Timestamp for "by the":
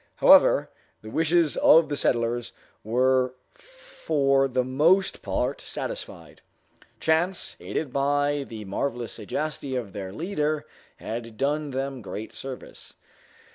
7.93-8.65